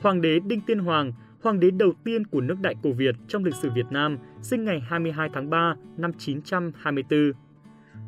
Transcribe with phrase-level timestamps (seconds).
[0.00, 3.44] Hoàng đế Đinh Tiên Hoàng, hoàng đế đầu tiên của nước Đại Cổ Việt trong
[3.44, 7.32] lịch sử Việt Nam, sinh ngày 22 tháng 3 năm 924.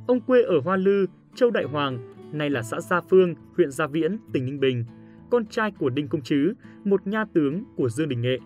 [0.06, 3.86] Ông quê ở Hoa Lư, Châu Đại Hoàng, nay là xã Gia Phương, huyện Gia
[3.86, 4.84] Viễn, tỉnh Ninh Bình,
[5.30, 6.52] con trai của Đinh Công Trứ,
[6.84, 8.38] một nha tướng của Dương Đình Nghệ.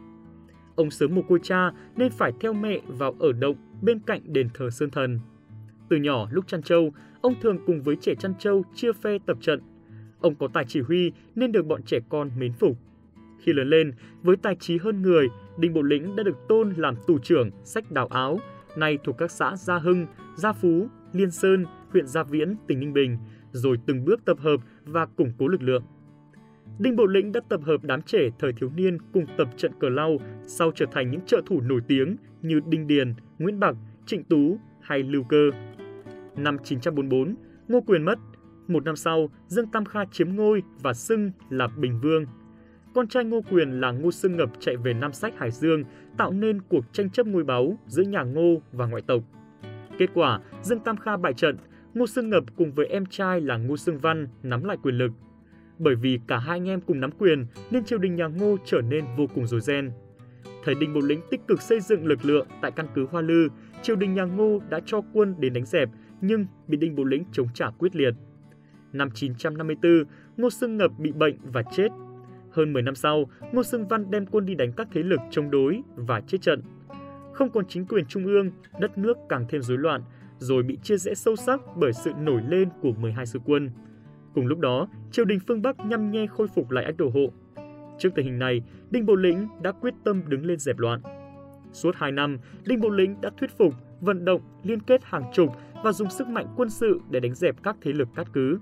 [0.77, 4.49] Ông sớm một cô cha nên phải theo mẹ vào ở động bên cạnh đền
[4.55, 5.21] thờ Sơn Thần.
[5.89, 9.39] Từ nhỏ lúc chăn trâu, ông thường cùng với trẻ chăn trâu chia phe tập
[9.41, 9.61] trận.
[10.21, 12.79] Ông có tài chỉ huy nên được bọn trẻ con mến phục.
[13.45, 16.95] Khi lớn lên, với tài trí hơn người, Đinh Bộ Lĩnh đã được tôn làm
[17.07, 18.39] tù trưởng sách đào áo,
[18.77, 22.93] nay thuộc các xã Gia Hưng, Gia Phú, Liên Sơn, huyện Gia Viễn, tỉnh Ninh
[22.93, 23.19] Bình,
[23.53, 25.83] rồi từng bước tập hợp và củng cố lực lượng.
[26.79, 29.89] Đinh Bộ Lĩnh đã tập hợp đám trẻ thời thiếu niên cùng tập trận cờ
[29.89, 30.17] lau
[30.47, 33.77] sau trở thành những trợ thủ nổi tiếng như Đinh Điền, Nguyễn Bạc,
[34.07, 35.51] Trịnh Tú hay Lưu Cơ.
[36.37, 37.35] Năm 944,
[37.69, 38.19] Ngô Quyền mất.
[38.69, 42.25] Một năm sau, Dương Tam Kha chiếm ngôi và xưng là Bình Vương.
[42.95, 45.85] Con trai Ngô Quyền là Ngô Sương Ngập chạy về Nam Sách Hải Dương,
[46.17, 49.23] tạo nên cuộc tranh chấp ngôi báu giữa nhà Ngô và ngoại tộc.
[49.99, 51.57] Kết quả, Dương Tam Kha bại trận,
[51.95, 55.13] Ngô Sương Ngập cùng với em trai là Ngô Sương Văn nắm lại quyền lực.
[55.79, 58.81] Bởi vì cả hai anh em cùng nắm quyền nên triều đình nhà Ngô trở
[58.81, 59.91] nên vô cùng rối ren.
[60.65, 63.49] Thời Đinh Bộ Lĩnh tích cực xây dựng lực lượng tại căn cứ Hoa Lư,
[63.83, 65.89] triều đình nhà Ngô đã cho quân đến đánh dẹp
[66.21, 68.15] nhưng bị Đinh Bộ Lĩnh chống trả quyết liệt.
[68.93, 70.05] Năm 954,
[70.37, 71.89] Ngô Sương Ngập bị bệnh và chết.
[72.55, 75.51] Hơn 10 năm sau, Ngô Sương Văn đem quân đi đánh các thế lực chống
[75.51, 76.63] đối và chết trận.
[77.33, 80.03] Không còn chính quyền trung ương, đất nước càng thêm rối loạn,
[80.39, 83.71] rồi bị chia rẽ sâu sắc bởi sự nổi lên của 12 sư quân.
[84.35, 87.33] Cùng lúc đó, triều đình phương Bắc nhăm nhe khôi phục lại ách đồ hộ.
[87.99, 91.01] Trước tình hình này, Đinh Bộ Lĩnh đã quyết tâm đứng lên dẹp loạn.
[91.73, 95.49] Suốt 2 năm, Đinh Bộ Lĩnh đã thuyết phục, vận động, liên kết hàng chục
[95.85, 98.59] và dùng sức mạnh quân sự để đánh dẹp các thế lực cát cứ.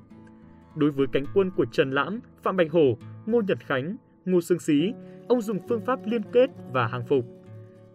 [0.77, 4.59] Đối với cánh quân của Trần Lãm, Phạm Bạch Hổ, Ngô Nhật Khánh, Ngô Sương
[4.59, 4.93] Xí,
[5.29, 7.25] ông dùng phương pháp liên kết và hàng phục.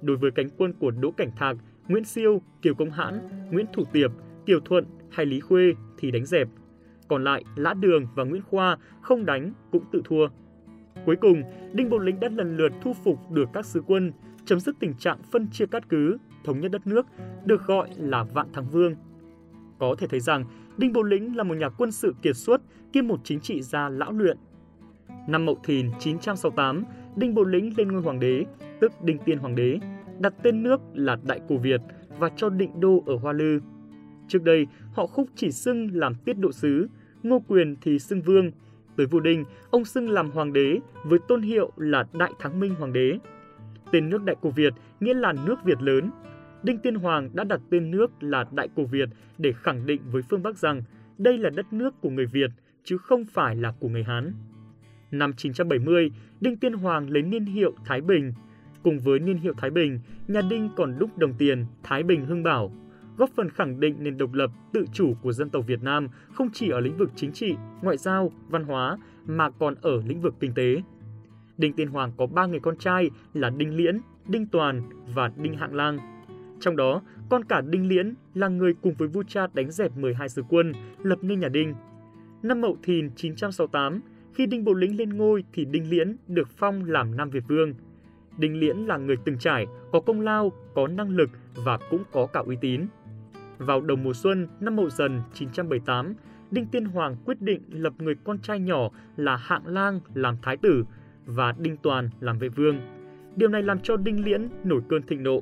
[0.01, 1.57] Đối với cánh quân của Đỗ Cảnh Thạc,
[1.87, 3.19] Nguyễn Siêu, Kiều Công Hãn,
[3.51, 4.11] Nguyễn Thủ Tiệp,
[4.45, 6.47] Kiều Thuận hay Lý Khuê thì đánh dẹp.
[7.07, 10.27] Còn lại, Lã Đường và Nguyễn Khoa không đánh cũng tự thua.
[11.05, 14.11] Cuối cùng, Đinh Bộ Lĩnh đã lần lượt thu phục được các sứ quân,
[14.45, 17.05] chấm dứt tình trạng phân chia cát cứ, thống nhất đất nước,
[17.45, 18.95] được gọi là Vạn Thắng Vương.
[19.79, 20.45] Có thể thấy rằng,
[20.77, 22.61] Đinh Bộ Lĩnh là một nhà quân sự kiệt xuất
[22.93, 24.37] kiêm một chính trị gia lão luyện.
[25.27, 26.83] Năm Mậu Thìn 968,
[27.15, 28.45] Đinh Bộ Lĩnh lên ngôi hoàng đế,
[28.81, 29.79] tức Đinh Tiên Hoàng đế,
[30.19, 31.81] đặt tên nước là Đại Cổ Việt
[32.19, 33.59] và cho định đô ở Hoa Lư.
[34.27, 36.87] Trước đây, họ khúc chỉ xưng làm tiết độ sứ,
[37.23, 38.51] Ngô Quyền thì xưng vương.
[38.95, 42.75] Tới vua Đinh, ông xưng làm hoàng đế với tôn hiệu là Đại Thắng Minh
[42.75, 43.19] Hoàng đế.
[43.91, 46.09] Tên nước Đại Cổ Việt nghĩa là nước Việt lớn.
[46.63, 50.21] Đinh Tiên Hoàng đã đặt tên nước là Đại Cổ Việt để khẳng định với
[50.29, 50.81] phương Bắc rằng
[51.17, 52.51] đây là đất nước của người Việt
[52.83, 54.33] chứ không phải là của người Hán.
[55.11, 58.33] Năm 970, Đinh Tiên Hoàng lấy niên hiệu Thái Bình.
[58.83, 62.43] Cùng với niên hiệu Thái Bình, nhà Đinh còn đúc đồng tiền Thái Bình Hưng
[62.43, 62.71] Bảo,
[63.17, 66.49] góp phần khẳng định nền độc lập, tự chủ của dân tộc Việt Nam không
[66.53, 70.35] chỉ ở lĩnh vực chính trị, ngoại giao, văn hóa mà còn ở lĩnh vực
[70.39, 70.81] kinh tế.
[71.57, 74.81] Đinh Tiên Hoàng có ba người con trai là Đinh Liễn, Đinh Toàn
[75.15, 76.16] và Đinh Hạng Lang.
[76.59, 80.29] Trong đó, con cả Đinh Liễn là người cùng với vua cha đánh dẹp 12
[80.29, 80.71] sứ quân,
[81.03, 81.73] lập nên nhà Đinh.
[82.43, 84.01] Năm Mậu Thìn 968,
[84.33, 87.73] khi Đinh Bộ Lĩnh lên ngôi thì Đinh Liễn được phong làm Nam Việt Vương.
[88.37, 92.25] Đinh Liễn là người từng trải, có công lao, có năng lực và cũng có
[92.25, 92.85] cả uy tín.
[93.57, 96.13] Vào đầu mùa xuân năm Mậu Dần 978,
[96.51, 100.57] Đinh Tiên Hoàng quyết định lập người con trai nhỏ là Hạng Lang làm thái
[100.57, 100.83] tử
[101.25, 102.79] và Đinh Toàn làm vệ vương.
[103.35, 105.41] Điều này làm cho Đinh Liễn nổi cơn thịnh nộ.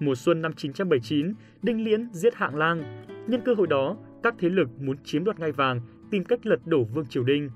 [0.00, 3.04] Mùa xuân năm 979, Đinh Liễn giết Hạng Lang.
[3.26, 6.66] Nhân cơ hội đó, các thế lực muốn chiếm đoạt ngai vàng, tìm cách lật
[6.66, 7.50] đổ Vương Triều Đinh.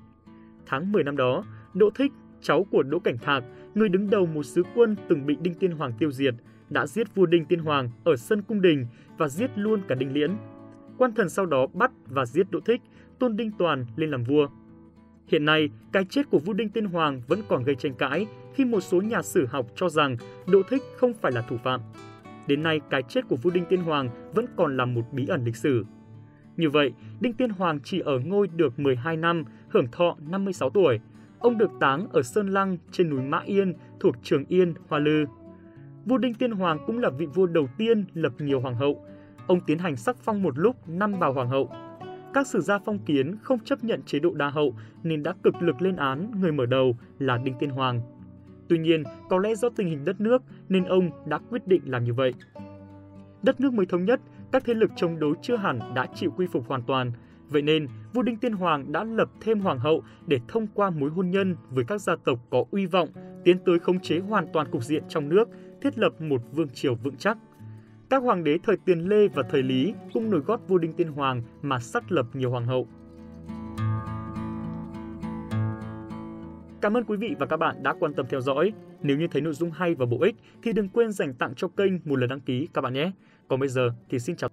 [0.65, 2.11] Tháng 10 năm đó, Đỗ Thích,
[2.41, 3.43] cháu của Đỗ Cảnh Thạc,
[3.75, 6.33] người đứng đầu một sứ quân từng bị Đinh Tiên Hoàng tiêu diệt,
[6.69, 8.85] đã giết vua Đinh Tiên Hoàng ở sân cung đình
[9.17, 10.31] và giết luôn cả Đinh Liễn.
[10.97, 12.81] Quan thần sau đó bắt và giết Đỗ Thích,
[13.19, 14.47] tôn Đinh Toàn lên làm vua.
[15.27, 18.65] Hiện nay, cái chết của vua Đinh Tiên Hoàng vẫn còn gây tranh cãi khi
[18.65, 21.81] một số nhà sử học cho rằng Đỗ Thích không phải là thủ phạm.
[22.49, 25.43] Đến nay, cái chết của vua Đinh Tiên Hoàng vẫn còn là một bí ẩn
[25.45, 25.85] lịch sử.
[26.57, 30.99] Như vậy, Đinh Tiên Hoàng chỉ ở ngôi được 12 năm, hưởng thọ 56 tuổi.
[31.39, 35.25] Ông được táng ở Sơn Lăng trên núi Mã Yên thuộc Trường Yên, Hoa Lư.
[36.05, 39.05] Vua Đinh Tiên Hoàng cũng là vị vua đầu tiên lập nhiều hoàng hậu.
[39.47, 41.69] Ông tiến hành sắc phong một lúc năm bà hoàng hậu.
[42.33, 45.61] Các sử gia phong kiến không chấp nhận chế độ đa hậu nên đã cực
[45.61, 48.01] lực lên án người mở đầu là Đinh Tiên Hoàng.
[48.69, 52.03] Tuy nhiên, có lẽ do tình hình đất nước nên ông đã quyết định làm
[52.03, 52.33] như vậy.
[53.43, 54.21] Đất nước mới thống nhất,
[54.51, 57.11] các thế lực chống đối chưa hẳn đã chịu quy phục hoàn toàn.
[57.49, 61.09] Vậy nên, vua Đinh Tiên Hoàng đã lập thêm hoàng hậu để thông qua mối
[61.09, 63.09] hôn nhân với các gia tộc có uy vọng,
[63.43, 65.49] tiến tới khống chế hoàn toàn cục diện trong nước,
[65.81, 67.37] thiết lập một vương triều vững chắc.
[68.09, 71.07] Các hoàng đế thời Tiền Lê và thời Lý cũng nổi gót vua Đinh Tiên
[71.07, 72.87] Hoàng mà xác lập nhiều hoàng hậu.
[76.81, 78.73] Cảm ơn quý vị và các bạn đã quan tâm theo dõi.
[79.01, 81.67] Nếu như thấy nội dung hay và bổ ích thì đừng quên dành tặng cho
[81.67, 83.11] kênh một lần đăng ký các bạn nhé.
[83.47, 84.48] Còn bây giờ thì xin chào